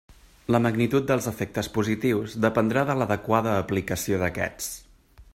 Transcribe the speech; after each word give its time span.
La 0.53 0.59
magnitud 0.65 1.03
dels 1.09 1.27
efectes 1.31 1.67
positius 1.75 2.33
dependrà 2.45 2.85
de 2.91 2.95
l'adequada 3.01 3.53
aplicació 3.65 4.19
d'aquests. 4.23 4.71